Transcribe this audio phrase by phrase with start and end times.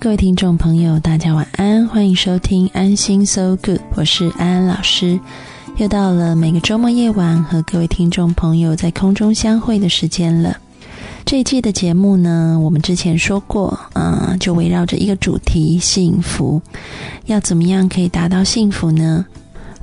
[0.00, 5.20] 各位听众朋友，大家晚安，欢迎收听安心 So Good，我是安安老师。
[5.76, 10.58] 又到了每个周末夜晚和各位听众朋友在空中相会的时间了。
[11.24, 16.60] 这一季的节目呢，我们之前说过，嗯，就围绕着一个主题——幸福。
[17.26, 19.24] 要怎么样可以达到幸福呢？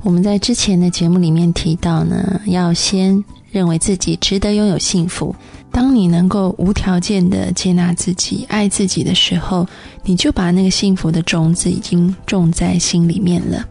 [0.02, 5.34] 我们在之前的节目里面提到呢，要先认为自己值得拥有幸福。
[5.72, 9.66] 当你能够无条件的接纳自己、爱自己的时候，
[10.04, 13.66] 你就把那个幸福的种子已经种在心里面了。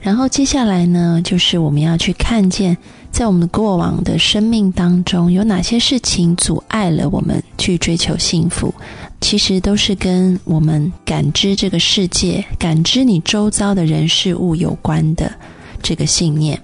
[0.00, 2.76] 然后接下来呢，就是我们要去看见，
[3.10, 8.72] 在我们过往的生命当中，有哪些事情阻碍了我们去追求幸福？
[9.20, 15.32] 其实都是跟我们感知这个世界、感知你周遭的人事物有关的
[15.80, 16.60] 这个信念，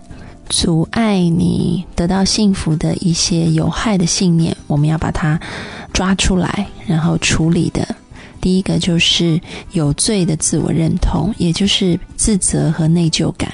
[0.49, 5.39] 阻碍你得到幸福的一些有害的信念，我们要把它
[5.93, 7.87] 抓出来，然后处理的。
[8.41, 9.41] 第一个就是
[9.73, 13.53] 有罪的自我认同，也就是自责和内疚感。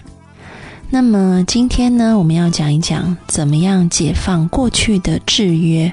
[0.91, 5.93] 那么今天呢，我们要讲一讲怎么样解放过去的制约。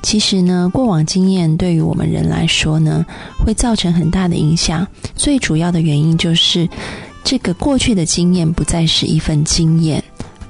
[0.00, 3.04] 其实呢，过往经验对于我们人来说呢，
[3.38, 4.86] 会造成很大的影响。
[5.14, 6.68] 最主要的原因就是，
[7.24, 10.02] 这个过去的经验不再是一份经验，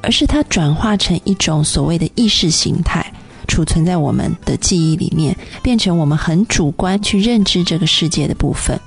[0.05, 3.05] 而是它转化成一种所谓的意识形态。
[3.47, 8.79] 储存在我们的记忆里面，变成我们很主观去认知这个世界的部分。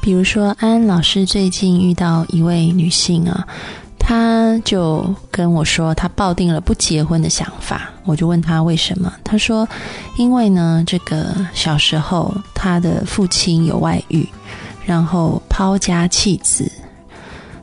[0.00, 3.46] 比如说，安安老师最近遇到一位女性啊，
[3.98, 7.90] 她就跟我说，她抱定了不结婚的想法。
[8.04, 9.66] 我就问她为什么，她说，
[10.16, 14.28] 因为呢，这个小时候她的父亲有外遇，
[14.84, 16.70] 然后抛家弃子。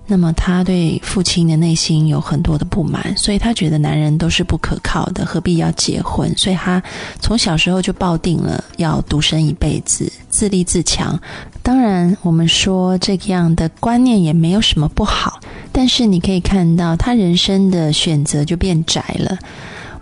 [0.05, 6.31] 那么他对父亲的内心有很多的不满，所以他觉得男人都是不可靠的，何必要结婚？
[6.37, 6.83] 所以他
[7.21, 11.17] 从小时候就抱定了要独身一辈子，自立自强。
[11.61, 15.39] 当然，我们说这样的观念也没有什么不好，
[15.71, 19.37] 但是你可以看到他人生的选择就变窄了，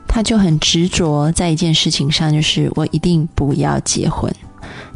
[0.07, 4.33] 他就很执着在一件事情上，就是我一定不要结婚。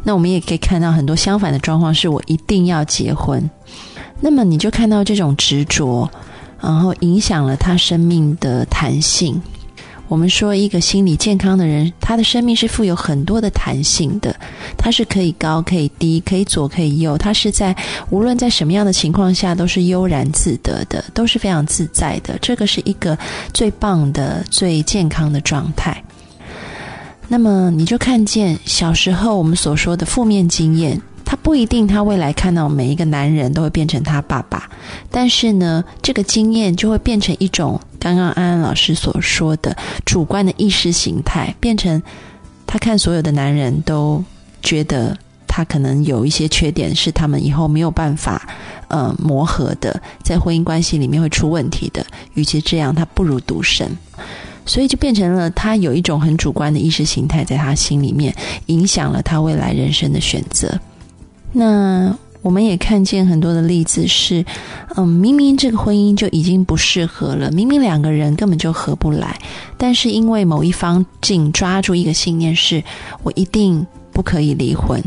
[0.02, 3.48] 那我们也可以看到很多相反的状况，是我一定要结婚。
[4.20, 6.08] 那么你就看到这种执着，
[6.60, 9.40] 然后影响了他生命的弹性。
[10.08, 14.34] 我们说，一个心理健康的人，他的生命是富有很多的弹性的，
[14.78, 17.74] 他是可以高可以低，可以左可以右，他是在
[18.10, 22.38] 无论在什么样的情况下都是悠然自得的，都是非常自在的。
[22.40, 23.18] 这个是一个
[23.52, 26.00] 最棒的、最健康的状态。
[27.26, 31.02] 那么你就看见小时候我们所说的负面经验。
[31.26, 34.70] 他不一定，他未来看到每一个男人都会变成他爸爸，
[35.10, 42.00] 但是呢，这个经验就会变成一种刚刚安安老师所说的主观的意识形态，变成
[42.64, 44.22] 他看所有的男人都
[44.62, 48.48] 觉得他可能有一些缺点，是他们以后没有办法
[48.86, 52.06] 呃磨合的，在婚姻关系里面会出问题的。
[52.34, 53.90] 与其这样，他不如独身，
[54.64, 58.32] 所以就变成了他有一种很主观的意识形态在他心里面，
[58.66, 60.78] 影响了他未来人生的选择。
[61.58, 64.44] 那我们也看见很多的例子是，
[64.94, 69.38] 嗯，明明这个婚姻就已经不适合了，明明两个人根本就合不来，
[69.78, 72.84] 但是因为某一方紧抓住一个信念，是
[73.22, 75.02] 我一定不可以离婚，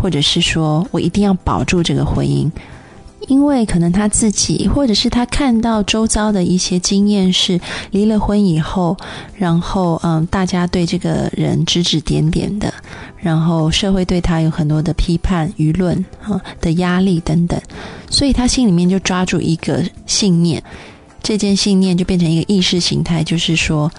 [0.00, 2.50] 或者是说我一定要保住这个婚姻。
[3.28, 8.96] 因为可能他自己，或者是他看到周遭的一些经验是离了婚以后，
[9.36, 12.72] 然后嗯，大家对这个人指指点点的，
[13.18, 17.60] 然后社会对他有很多的批判、舆论啊的压力等等，
[18.10, 20.62] 所以他心里面就抓住一个信念，
[21.22, 23.90] 这件信念就变成一个意识形态，就是说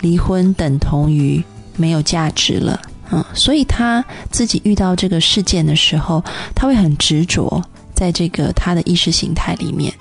[0.00, 1.42] 离婚等同于
[1.76, 2.80] 没有价值了，
[3.10, 6.22] 嗯，所以他自己遇到这个事件的时候，
[6.54, 7.62] 他会很执着。
[7.94, 9.92] 在这个他的意识形态里面，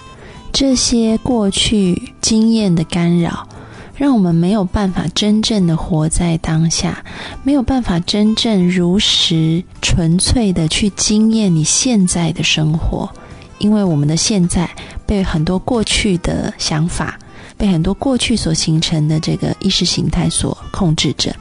[0.52, 3.48] 这些过去经验的干扰，
[3.96, 7.04] 让我们没有办法真正的活在当下，
[7.44, 13.10] 没有办法真正如实纯粹的去经验你现在的生活，
[13.60, 14.70] 因为我们的现在
[15.06, 17.20] 被很多过去的想法，
[17.56, 21.34] 被很多过去所形成的这个意识形态所控制着。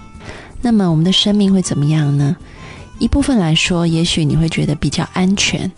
[0.61, 2.37] 那么我们的生命会怎么样呢？
[2.99, 5.71] 一部分来说，也许你会觉得比较安全，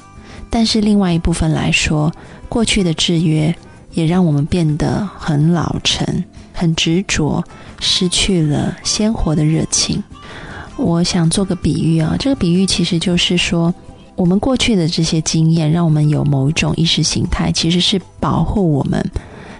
[0.54, 2.12] 但是另外一部分来说，
[2.48, 3.52] 过去的制约
[3.92, 6.06] 也让我们变得很老成、
[6.52, 7.42] 很执着，
[7.80, 10.00] 失去了鲜活的热情。
[10.76, 13.74] 我想做个比喻啊，这个比喻其实就是说，
[14.14, 19.04] 我们过去的这些经验，让我们有某一种意识形态，其实是保护我们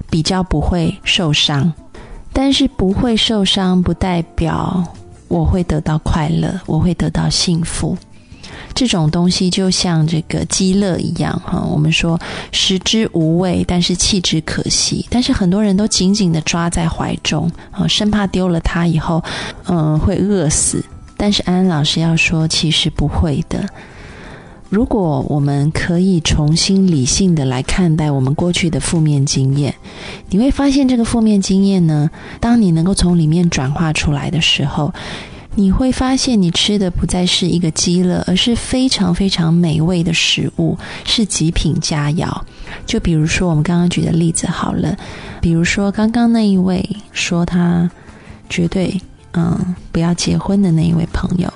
[0.09, 1.73] 比较不会受伤。
[2.33, 4.85] 但是不会受伤，不代表
[5.27, 7.99] 我会得到快乐，我会得到幸福。
[8.75, 12.21] 这种东西就像这个鸡乐一样，哈，我们说
[12.53, 15.07] 食之无味，但是弃之可惜。
[15.09, 19.23] 但是很多人都紧紧的抓在怀中，啊，生怕丢了它以后，
[19.67, 20.85] 嗯，会饿死。
[21.17, 23.65] 但是安安老师要说，其实不会的。
[24.71, 29.73] 如果我们可以重新理性的来看待我们过去的负面经验，
[30.29, 32.11] 你会发现这个负面经验呢，
[32.41, 34.93] 当你能够从里面转化出来的时候，
[35.55, 42.29] 你会发现你吃的不再是一个鸡乐，而是非常非常美味的食物，是极品佳肴。
[42.87, 44.97] 就比如说我们刚刚举的例子好了，
[45.41, 47.91] 比如说刚刚那一位说他
[48.49, 49.01] 绝对。
[49.37, 51.53] 嗯，不要结婚的那一位朋友，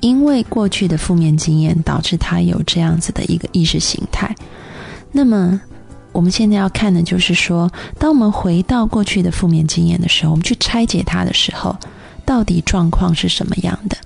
[0.00, 4.34] 因为过去的负面经验导致他有这样子的一个意识形态。
[5.12, 5.60] 那么，
[6.10, 11.76] 我们现在要看的就是说，当我们回到过去的负面经验的时候，我们去拆解它的时候，
[12.32, 13.96] 到底状况是什么样的？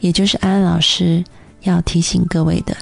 [0.00, 1.24] 也就是安安老师
[1.62, 2.76] 要提醒各位的，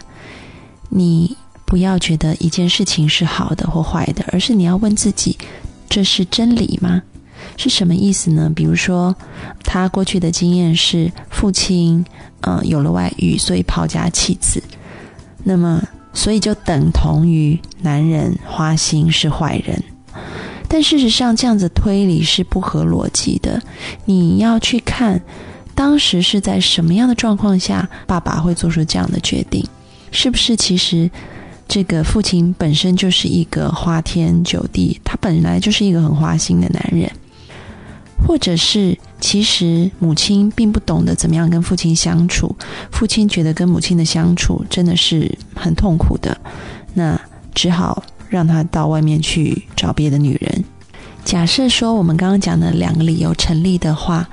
[0.89, 5.39] 你不要觉得一件事情是好的或坏的，而是你要问自己：
[5.89, 7.01] 这是真理吗？
[7.57, 8.51] 是什么意思呢？
[8.57, 9.15] 比如说，
[9.63, 12.05] 他过去的经验是父亲，
[12.41, 14.61] 嗯，有了外遇，所以抛家弃子，
[15.45, 15.81] 那么，
[16.13, 19.81] 所以就等同于男人花心是坏人。
[20.69, 23.63] 但事实上，这样子推理是不合逻辑的。
[24.05, 25.21] 你要去看，
[25.75, 29.65] 当时是在什么样的状况下，爸爸会做出这样的决定？
[30.11, 31.11] 是不是其实
[31.69, 37.11] 这个父亲本身就是一个花天酒地，他本来就是一个很花心的男人？
[38.27, 42.57] 或者是，其实母亲并不懂得怎么样跟父亲相处，
[42.91, 46.37] 父亲觉得跟母亲的相处真的是很痛苦的，
[46.95, 47.21] 那
[47.55, 50.65] 只好让他到外面去找别的女人。
[51.25, 54.29] 假设说我们刚刚讲的两个理由成立的话，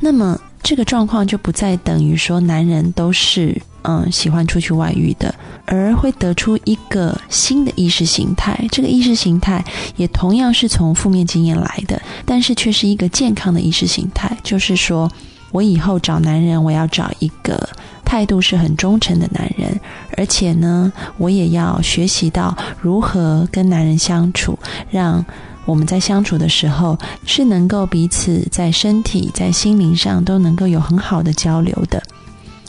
[0.00, 3.60] 那么这个状况就不再等于说男人都是。
[3.86, 5.34] 嗯，喜欢出去外遇的，
[5.66, 8.58] 而会得出一个新的意识形态。
[8.70, 9.62] 这个意识形态
[9.96, 14.34] 也同样是从负面经验来的，但是却是一个健康的意识形态。
[14.42, 15.12] 就是说，
[15.54, 17.68] 我以后找男人，我要找一个
[18.04, 19.80] 态度是很忠诚的男人，
[20.16, 24.58] 而且呢，我也要学习到如何跟男人相处，
[24.90, 25.24] 让
[25.64, 32.02] 我们在相处的时候是能够彼此在身体、在心灵上都能够有很好的交流的。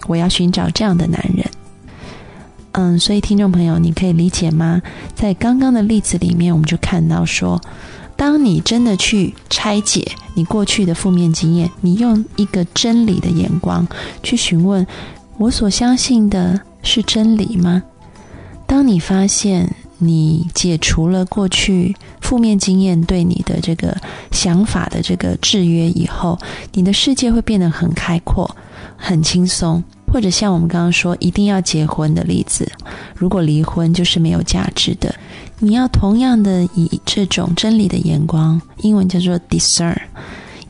[0.05, 1.43] 我要寻找这样的男人，
[2.73, 4.79] 嗯，所以听众朋友，你可以理解吗？
[5.15, 7.59] 在刚刚的例子里面，我们就看到说，
[8.17, 13.87] 当你真的去拆解你过去的负面经验，你用一个真理的眼光
[14.23, 14.85] 去询问，
[15.37, 17.83] 我所相信的是真理吗？
[18.65, 23.95] 当你发现你解除了过去负面经验对你的这个
[24.31, 26.39] 想法的这个制约以后，
[26.73, 28.55] 你的世界会变得很开阔，
[28.97, 29.83] 很轻松。
[30.15, 32.65] 或者像我们刚刚说，一定要结婚的例子，
[33.17, 35.13] 如果离婚就是没有价值的。
[35.59, 39.93] 你要同样的以这种真理的眼光，英文叫做 discern，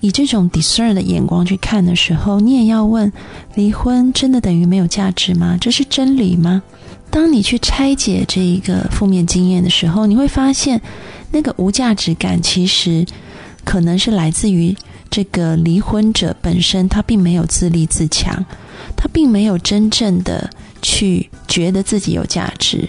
[0.02, 3.14] 以这种 discern 的眼光去看的时候，你也要问：
[3.54, 5.56] 离婚真的等于没有价值吗？
[5.62, 6.64] 这是真理吗？
[7.12, 10.82] 当你去拆解这一个负面经验的时候，你会发现，
[11.30, 13.06] 那个无价值感其实
[13.64, 14.76] 可能是来自于
[15.12, 18.44] 这个离婚者本身，他并没有自立自强。
[18.96, 20.50] 他并没有真正的
[20.82, 22.88] 去觉得自己有价值，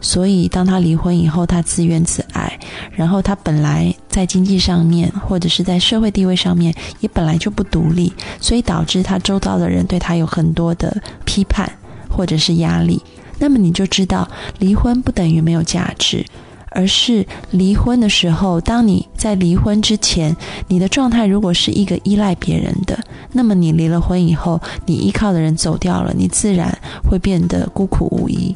[0.00, 2.58] 所以当他离婚以后，他自怨自艾，
[2.92, 11.70] 然后他本来在经济上面或者是在社会地位上面也本来就不独立，所以导致他周遭的人对他有很多的批判
[12.08, 13.02] 或者是压力。
[13.38, 16.24] 那么你就知道，离婚不等于没有价值。
[16.72, 20.36] 而是离婚的时候，当你在离婚之前，
[20.68, 22.96] 你的状态如果是一个依赖别人的，
[23.32, 26.76] 那么你离了婚以后，你依靠的人走掉了，你自然
[27.08, 28.54] 会变得孤苦无依。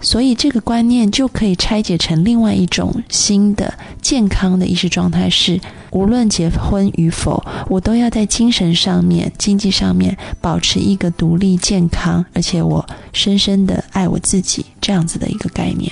[0.00, 5.58] 所以这个观念就可以拆解成另外一种新的健康的意识状态：是
[5.90, 15.90] 无论结婚与否，我都要在精神上面、经济上面保持一个独立、健康，而且我深深的爱我自己这样子的一个概念。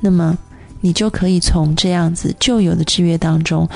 [0.00, 0.36] 那么。
[0.80, 3.66] 你就可以从这样子旧有的制约当中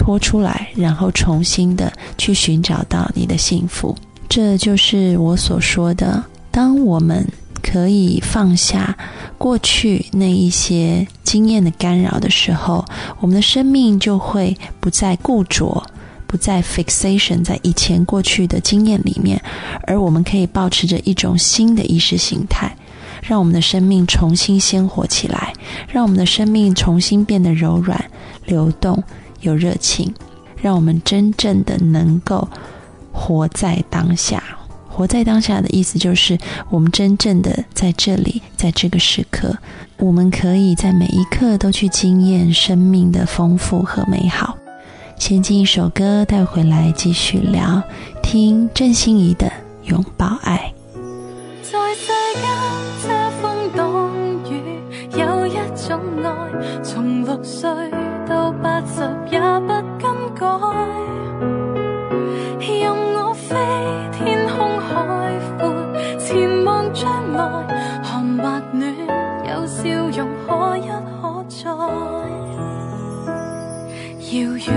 [0.00, 3.94] 拖出来，然后重新的去寻找到你的幸福。
[4.30, 7.26] 这就是我所说的，当我们
[7.62, 8.96] 可以放下
[9.36, 12.82] 过去那一些经验的干扰的时候，
[13.20, 15.84] 我们的生命就会不再固着，
[16.26, 19.38] 不再 fixation 在以前过去的经验里面，
[19.86, 22.74] 而我们可以保持着一种新的意识形态。
[23.22, 25.52] 让我们的生命重新鲜活起来，
[25.88, 28.02] 让我们的生命重新变得柔软、
[28.46, 29.04] 流动、
[29.40, 30.12] 有热情，
[30.60, 32.48] 让我们真正的能够
[33.12, 34.42] 活在当下。
[34.88, 36.36] 活在当下的意思就是，
[36.68, 39.56] 我们真正的在这里，在这个时刻，
[39.96, 44.58] 我们可以在每一刻都去经验生命的丰富和美好。
[45.16, 47.82] 先进一首歌带回来继续聊，
[48.22, 49.46] 听郑欣宜的
[49.84, 50.72] 《拥抱爱》。
[51.62, 52.44] 在世间
[53.02, 54.10] 遮风挡
[54.50, 54.82] 雨，
[55.18, 57.70] 有一种爱，从六岁
[58.30, 60.46] 到八十也不更改。
[62.60, 63.56] 任我飞，
[64.12, 64.88] 天空海
[65.58, 65.74] 阔，
[66.16, 67.42] 前望将来，
[68.04, 68.94] 寒或暖，
[69.50, 69.82] 有笑
[70.16, 70.88] 容可一
[71.20, 71.58] 可再。
[74.30, 74.68] 遥远，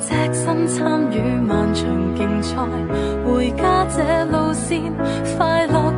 [0.00, 1.86] 只身参与漫长
[2.16, 2.56] 竞赛，
[3.24, 4.92] 回家这路线。
[5.38, 5.92] 快乐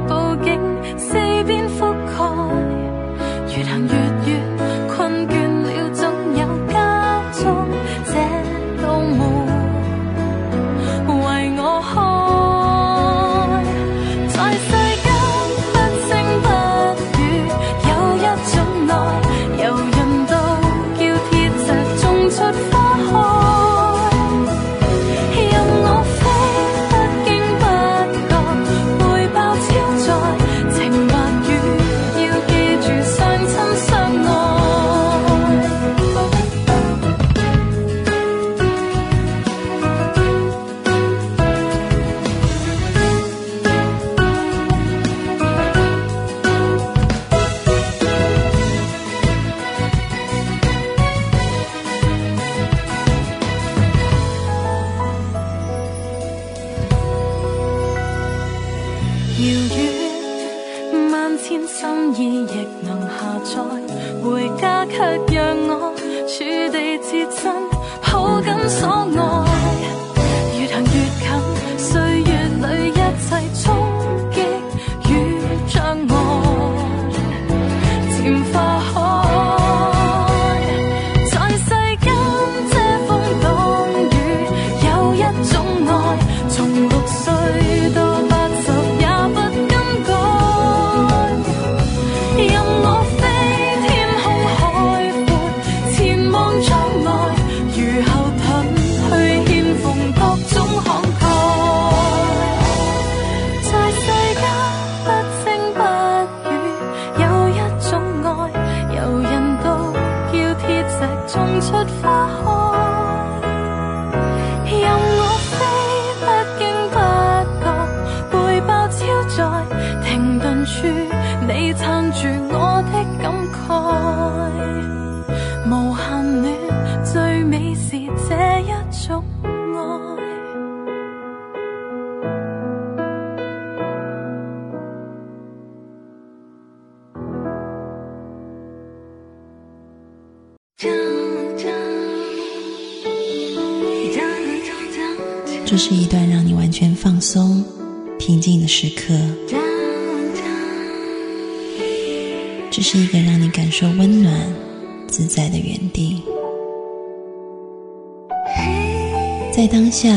[159.56, 160.14] 在当下，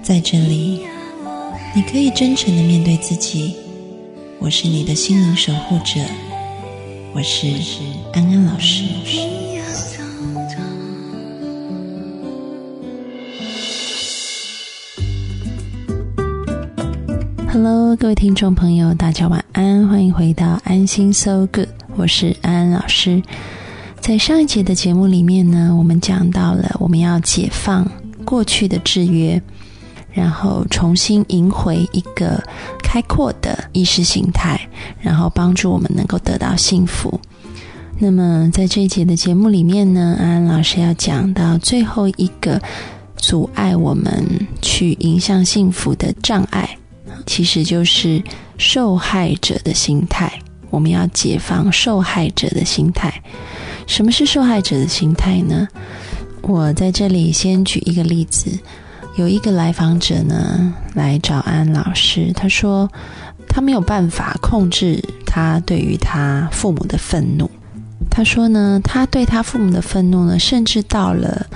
[0.00, 0.82] 在这里，
[1.74, 3.56] 你可以真诚的面对自己。
[4.38, 6.00] 我是你的心灵守护者，
[7.12, 7.48] 我是
[8.12, 8.84] 安安老师。
[17.52, 23.20] Hello，各位听众朋友，大家晚安，欢迎回到安心 So Good，我是安安老师。
[23.98, 27.84] 在上一节的节目里面呢，我们讲到了我们要解放
[28.22, 29.40] 过去的制约，
[30.12, 32.42] 然后重新赢回一个
[32.82, 34.60] 开阔的意识形态，
[35.00, 37.20] 然后帮助我们能够得到幸福。
[37.98, 42.60] 那么在这一节的节目里面呢，安安老师要讲到最后一个
[43.16, 44.26] 阻碍我们
[44.60, 46.76] 去迎向幸福的障碍。
[47.26, 48.20] 其实就是
[48.58, 50.32] 受害者的心态，
[50.70, 53.22] 我们要解放受害者的心态。
[53.86, 55.68] 什么是受害者的心态呢？
[56.42, 58.50] 我在这里先举一个例子，
[59.16, 62.90] 有一个来访者呢来找安老师，他说
[63.48, 67.50] 他没有办法控制他对于他父母的愤怒。
[68.10, 71.46] 他说呢，他对他父母的愤怒呢，甚至到了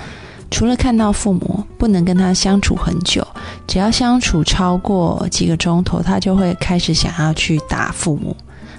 [0.49, 3.25] 除了看到父母不能跟他相处很久，
[3.67, 8.35] 只要相处超过几个钟头，他就会开始想要去打父母、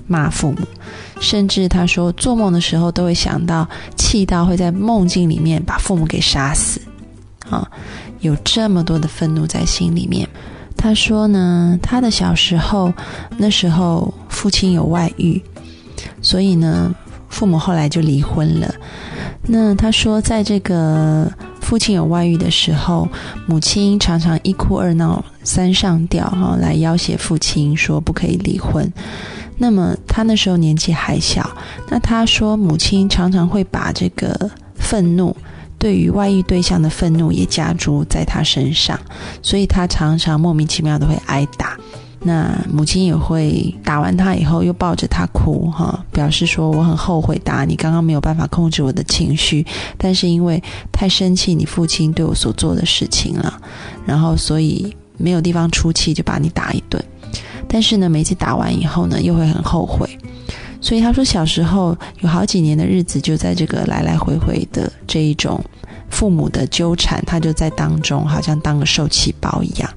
[0.09, 0.67] 骂父母，
[1.21, 6.81] 甚至他说做梦的时候都会想到气到会在梦境里面把父母给杀死。
[7.49, 7.71] 啊，
[8.19, 10.29] 有这么多的愤怒在心里面。
[10.77, 12.93] 他说呢，他的小时候
[13.37, 15.41] 那时候父亲有外遇，
[16.21, 16.93] 所以呢。
[17.31, 18.75] 父母后来就离婚了。
[19.43, 23.07] 那他说，在这个父亲有外遇的时候，
[23.47, 28.91] 母亲常常一哭二闹三上吊，哈，来要挟父亲说不可以离婚。
[29.59, 31.50] 那么他那时候年纪还小，
[31.91, 35.37] 那他说母亲常常会把这个愤怒，
[35.79, 38.99] 对于外遇对象的愤怒也加诸在他身上，
[39.43, 41.77] 所以他常常莫名其妙的会挨打。
[42.21, 49.65] 那母亲也会打完他以后又抱着他哭，哈，表示说我很后悔打你，刚刚没有办法控制我的情绪，
[49.97, 50.61] 但是因为
[50.93, 53.61] 太生气你父亲对我所做的事情了，
[54.05, 57.00] 然后所以没有地方出气就把你打一顿，
[57.68, 60.08] 但是呢每次打完以后呢又会很后悔，
[60.80, 65.62] 所以他说小时候有好几年的日子就在这个来来回回的这一种
[66.08, 69.90] 父母的纠缠，他就在当中好像当个受气包一样。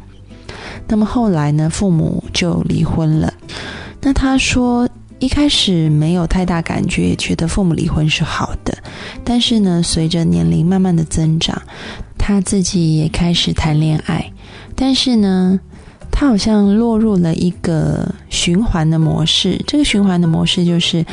[0.88, 3.34] 那么后来呢，父母就离婚了。
[4.02, 8.76] 那他说，一开始没有太大感觉，觉得父母离婚是好的。
[9.24, 11.62] 但是呢，随着年龄慢慢的增长，
[12.18, 14.30] 他自己也开始谈恋爱。
[14.76, 15.60] 但是呢，
[16.22, 19.60] 他好像落入了一个循环的模式。
[19.66, 21.04] 这个循环的模式就是，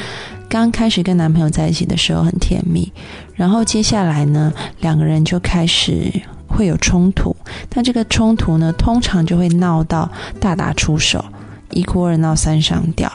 [0.50, 2.92] 刚开始跟男朋友在一起的时候很甜蜜，
[3.34, 6.12] 然后接下来呢，两个人就开始。
[6.46, 7.34] 会有冲突，
[7.68, 11.24] 但这个冲突呢，通常就会闹到大打出手，
[11.70, 13.10] 一哭二闹三上吊，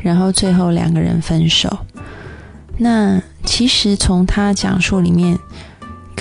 [0.00, 1.78] 然后最后两个人分手。
[2.76, 5.38] 那其实从他讲述里面，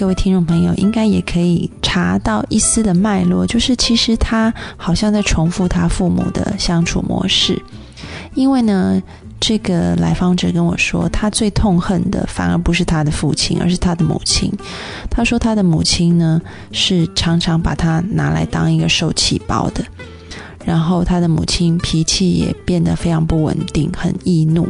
[0.04, 7.58] 各位听众朋友应该也可以查到一丝的脉络，就是其实他好像在重复他父母的相处模式，
[8.36, 9.02] 因为呢。
[9.40, 14.52] 这个来访者跟我说，他最痛恨的反而不是他的父亲，而是他的母亲。
[15.10, 19.84] 他说，他的母亲呢是常常把他拿来当一个受气包的，
[20.66, 24.68] 然后他的母亲脾气也变得非常不稳定，很易怒。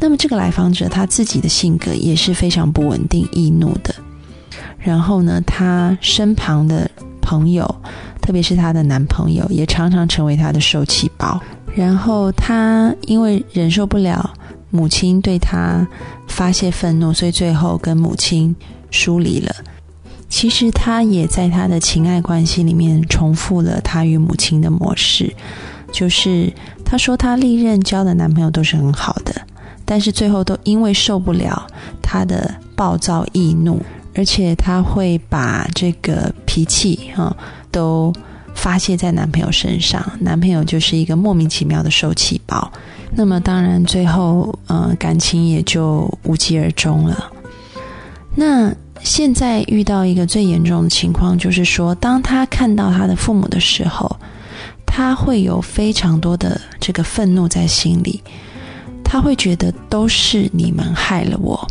[0.00, 3.94] 那么这个来访者他自己的性格也是非常不稳定、易怒的。
[4.78, 6.90] 然后呢，他身旁的
[7.20, 7.64] 朋友，
[8.20, 11.40] 特别是他的男朋友，也常常成为他的受气包。
[11.74, 14.30] 然后他因为忍受不了
[14.70, 15.86] 母亲对他
[16.28, 18.54] 发泄愤怒，所以最后跟母亲
[18.90, 19.54] 疏离了。
[20.28, 25.32] 其实他也在他的情爱关系里面重复了他与母亲的模式，
[25.92, 26.52] 就是
[26.84, 29.34] 他说他历任交的男朋友都是很好的，
[29.84, 31.64] 但是最后都因为受不了
[32.02, 33.80] 他的暴躁易怒，
[34.14, 37.36] 而且他会把这个脾气哈
[37.70, 38.12] 都。
[38.56, 42.72] 发泄在男朋友身上，男朋友就是一个莫名其妙的受气包。
[43.16, 47.32] 那么当然最后，呃，感情也就无疾而终了。
[48.36, 48.72] 那
[49.02, 54.16] 现在遇到一个最严重的情况，就是说，当他看到他的父母的时候，
[54.86, 58.22] 他会有非常多的这个愤怒在心里，
[59.02, 61.68] 他会觉得都是你们害了我，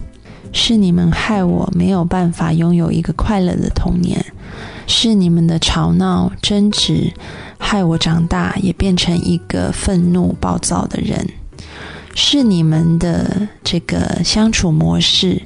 [0.54, 4.26] 是你们害我没有办法拥有一个快乐的童年。
[4.86, 7.12] 是你们的吵闹争执，
[7.58, 11.28] 害我长大也变成一个愤怒暴躁的人。
[12.16, 15.42] 是你们的这个相处模式，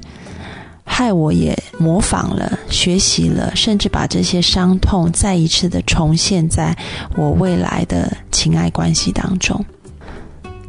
[0.83, 6.75] 害我也模仿了、学习了，甚至把这些伤痛再一次的重现在
[7.15, 9.63] 我未来的情爱关系当中。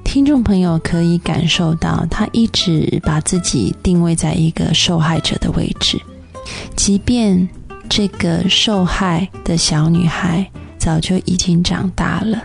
[0.08, 6.00] 听众朋友可以感受到，他一直把自己定位在一个受害者的位置，
[6.74, 7.46] 即便。
[7.90, 10.46] 这个受害的小女孩
[10.78, 12.44] 早就已经长大了，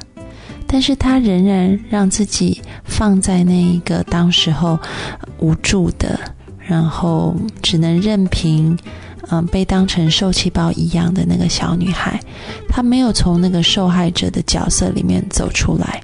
[0.65, 4.79] 但是她仍然让自己放在那一个当时候
[5.39, 6.17] 无助的，
[6.59, 8.77] 然后只能任凭
[9.29, 12.17] 嗯被当成受气包一样的那个小女孩。
[12.69, 16.01] 她没有从那个受害者的角色里面走出来，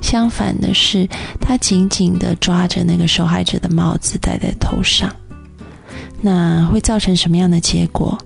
[0.00, 1.08] 相反的是，
[1.40, 5.14] 他紧紧的抓着那个受害者的帽子戴在头上。
[6.20, 8.18] 那会造成什么样的结果？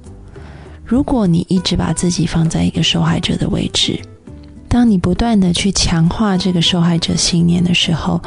[0.85, 4.01] 如果你一直把自己放在一个受害者的位置，
[4.69, 8.21] 当你不断的去强化这个受害者信念的时候，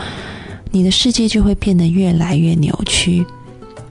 [0.71, 3.25] 你的世界就会变得越来越扭曲。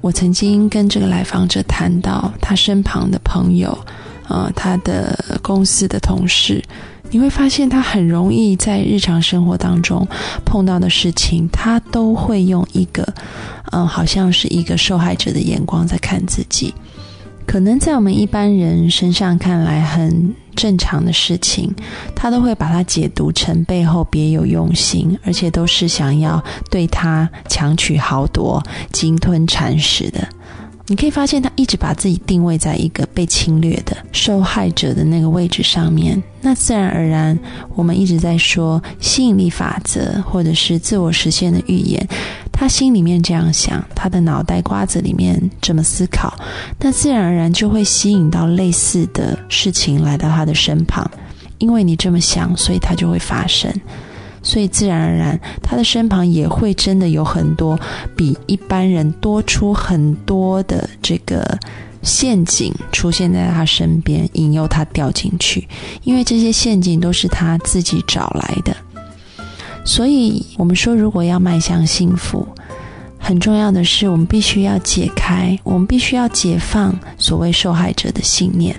[0.00, 3.76] 我曾经跟这个来访者谈到他身旁的朋友，
[4.28, 6.62] 呃，他的公司的同事，
[7.14, 10.04] 你会发现他很容易在日常生活当中
[10.44, 13.06] 碰到的事情，他都会用一个，
[13.70, 16.74] 嗯，好像是一个受害者的眼光在看自己。
[17.46, 21.72] 可能在我们一般人身上看来很正常的事情，
[22.16, 30.26] 他都会把它解读成背后别有用心，而且都是想要对他强取豪夺、鲸吞蚕食的。
[30.86, 36.22] 你可以发现，他一直把自己定位在一个被侵略的受害者的那个位置上面。
[36.42, 37.38] 那自然而然，
[37.74, 42.06] 我们一直在说吸引力法则，或者是自我实现的预言。
[42.52, 46.38] 他心里面这样想，他的脑袋瓜子里面这么思考，
[46.78, 51.10] 那自然而然就会吸引到类似的事情来到他的身旁。
[51.58, 53.72] 因为你这么想，所以它就会发生。
[54.44, 57.76] 所以自然而然，他的身旁也会真的有很多
[58.14, 61.58] 比一般人多出很多的这个
[62.02, 65.66] 陷阱出现在他身边，引诱他掉进去。
[66.02, 68.76] 因为这些陷阱都是他自己找来的。
[69.84, 72.46] 所以我们说，如果要迈向幸福，
[73.18, 78.76] 很重要的是，我们必须要解开，我们必须要解放所谓受害者的信念。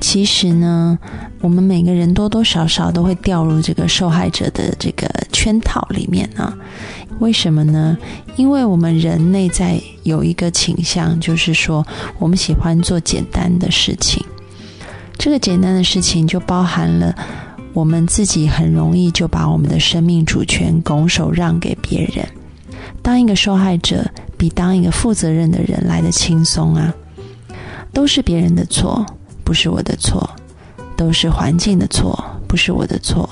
[0.00, 0.98] 其实呢，
[1.40, 6.56] 我们每个人多多少少都会掉入这个受害者的这个圈套里面啊。
[7.18, 7.96] 为什么呢？
[8.36, 11.84] 因为我们人内在有一个倾向，就是说
[12.18, 14.22] 我们喜欢做简单的事情。
[15.16, 17.14] 这个简单的事情就包含了
[17.72, 22.26] 我们自己很容易就把我们的生命主权拱手让给别人。
[23.00, 24.04] 当一个受害者
[24.36, 26.94] 比当一个负责任的人来的轻松啊，
[27.94, 29.04] 都是别人的错。
[29.46, 30.28] 不是我的错，
[30.96, 33.30] 都是环境的错，不是我的错。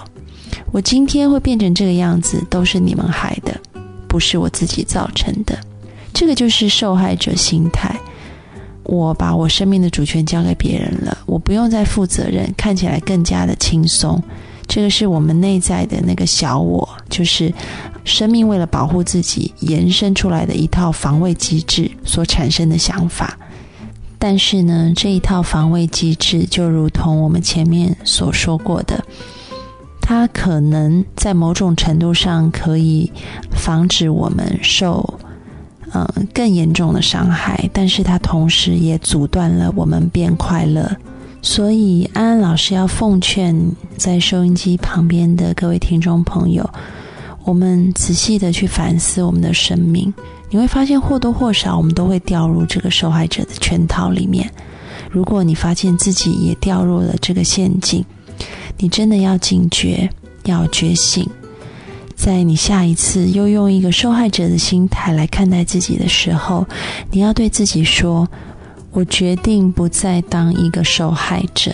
[0.70, 3.60] 我今天会变成这个样子，都是你们害的，
[4.06, 5.58] 不是我自己造成的。
[6.12, 7.98] 这个就是受害者心态。
[8.84, 14.22] 我把我生命的主权交给别人了，我不用再负责任，看起来更加的轻松。
[14.68, 17.52] 这个是我们内在的那个小我，就是
[18.04, 23.36] 生命为了保护自己延伸出来的一套防卫机制所产生的想法。
[24.26, 29.04] 但是呢，这一套防卫机制就如同我们前面所说过的，
[30.00, 33.12] 它可能在某种程度上可以
[33.50, 35.20] 防止我们受
[35.92, 40.90] 嗯更严重的伤害，但是它同时也阻断了我们变快乐。
[41.42, 43.54] 所以，安安老师要奉劝
[43.98, 46.66] 在收音机旁边的各位听众朋友，
[47.44, 50.12] 我们仔细的去反思我们的生命。
[50.50, 54.50] 你会发现或多或少，我们都会掉入这个受害者的圈套里面。
[55.10, 58.04] 如果你发现自己也掉入了这个陷阱，
[58.78, 60.08] 你真的要警觉，
[60.44, 61.28] 要觉醒。
[62.14, 66.64] 在你下一次又用一个受害者的心态来看待自己的时候，
[67.10, 68.28] 你要对自己说
[68.92, 71.72] ：“我决定不再当一个受害者，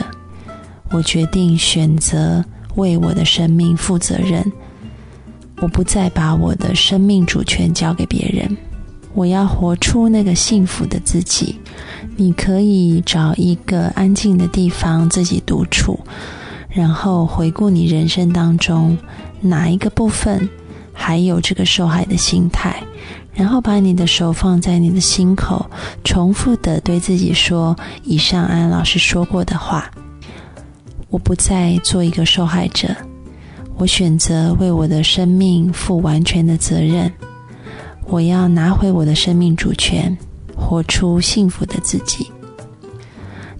[0.90, 2.42] 我决定选择
[2.76, 4.50] 为我的生命负责任，
[5.60, 8.56] 我不再把我的生命主权交给别人。”
[9.12, 11.58] 我要活出那个幸福的自己。
[12.16, 15.98] 你可以找一个安静的地方自己独处，
[16.68, 18.96] 然后回顾你人生当中
[19.40, 20.48] 哪一个部分
[20.92, 22.76] 还有这个受害的心态，
[23.34, 25.68] 然后把你的手放在你的心口，
[26.04, 29.90] 重复的对自己说以上安老师说过的话：
[31.08, 32.94] 我不再做一个受害者，
[33.80, 37.10] 我选择为我的生命负完全的责任。
[38.08, 40.14] 我要拿回我的生命主权，
[40.54, 42.30] 活出幸福的自己。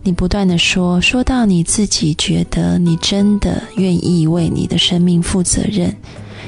[0.03, 5.97] 你不断的说，说到你自己觉得你真的愿意为你的生命负责任，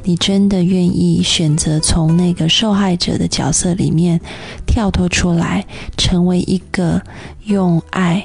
[0.05, 4.21] 你真的愿意选择从那个受害者的角色里面
[4.67, 5.65] 跳脱出来，
[5.97, 7.01] 成为一个
[7.45, 8.23] 用爱、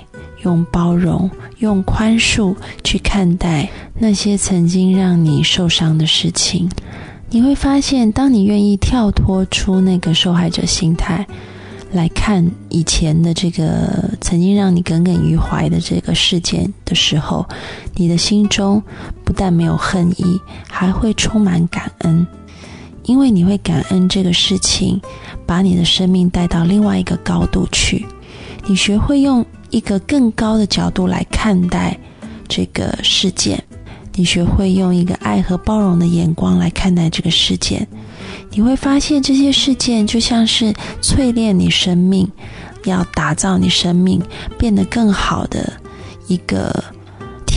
[0.48, 1.30] 用包容、
[1.60, 6.70] 用宽恕去看待那些曾经让你受伤的事情。
[7.30, 11.28] 你会发现，当你愿意跳脱出那个受害者心态
[11.92, 17.46] 来看以前的这个曾经让你耿耿于怀的这个事件的时候，
[17.96, 18.82] 你的心中
[19.26, 22.26] 不但没有恨意，还会充满感恩，
[23.04, 25.02] 因为你会感恩这个事情
[25.46, 28.06] 把你的生命带到另外一个高度去，
[28.66, 31.98] 你学会用一个更高的角度来看待
[32.48, 33.64] 这个事件。
[34.14, 37.88] 你学会用一个爱和包容的眼光来看待这个事件，
[38.50, 42.28] 你会发现这些事件就像是淬炼你生命，
[42.86, 44.20] 要打造你生命
[44.58, 45.72] 变得更好的
[46.28, 46.84] 一个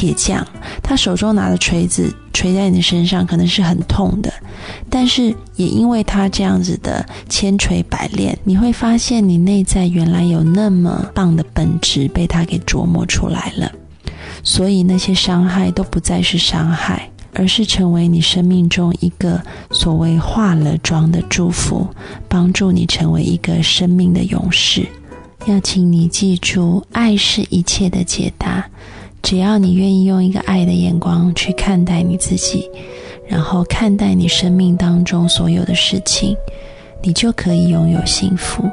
[0.00, 0.42] 铁匠，
[0.82, 4.32] 他手中拿的锤子锤在你的身上，可能是很痛的。
[4.88, 5.24] 但是
[5.56, 13.70] 也因为他这样子的千锤百炼，你会发现你内在原来有那么棒的本质被他给琢磨出来了。
[14.42, 19.38] 所以那些伤害都不再是伤害，而是成为你生命中一个
[19.72, 21.86] 所谓化了妆的祝福，
[22.26, 24.88] 帮助你成为一个生命的勇士。
[25.46, 28.66] 要请你记住，爱是一切的解答。
[29.22, 32.68] 只要你愿意用一个爱的眼光去看待你自己，
[33.28, 36.36] 然后看待你生命当中所有的事情，
[37.02, 38.64] 你就可以拥有幸福。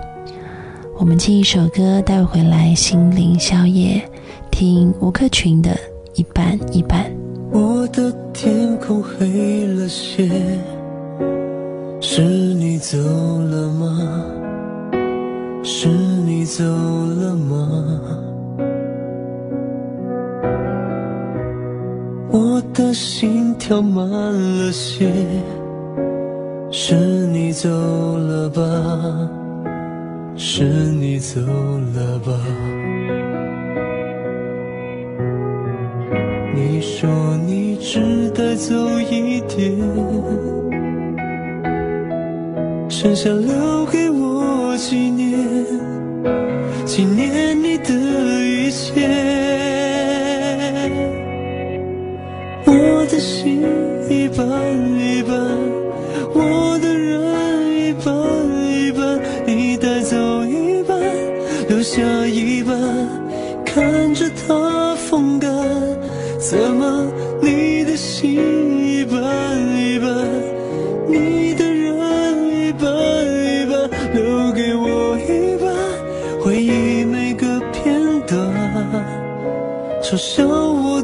[0.98, 4.02] 我们进一首歌，带回来心灵宵夜，
[4.50, 5.78] 听吴克群的
[6.16, 7.06] 一半一半。
[7.52, 10.28] 我的天空黑了些，
[12.02, 14.26] 是你走了吗？
[15.64, 18.27] 是你走了吗？
[22.30, 25.12] 我的心跳慢了些，
[26.72, 28.62] 是你走了吧？
[30.36, 32.34] 是你走了吧？
[36.54, 37.10] 你说
[37.46, 39.78] 你只带走一点，
[42.90, 45.40] 剩下留给我纪念，
[46.86, 49.27] 纪念你的一切。
[54.38, 54.47] 一半
[55.00, 55.36] 一半，
[56.32, 58.13] 我的人一半
[58.62, 60.95] 一半，你带走一半，
[61.67, 62.78] 留下一半，
[63.65, 65.52] 看着它风干。
[66.38, 67.08] 怎么
[67.41, 68.38] 你的心
[68.88, 69.19] 一半
[69.76, 70.08] 一半，
[71.08, 71.97] 你的人
[72.60, 72.86] 一半
[73.26, 75.73] 一半，留给我一半，
[76.39, 78.38] 回忆每个片段，
[80.04, 80.97] 嘲笑我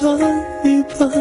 [0.00, 0.16] 一半
[0.64, 1.12] 一半，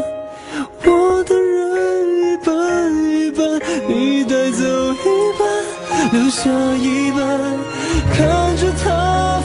[0.86, 2.48] 我的人一半
[2.96, 4.64] 一半，你带走
[4.94, 4.96] 一
[5.38, 5.42] 半，
[6.14, 7.20] 留下一半，
[8.16, 9.39] 看着他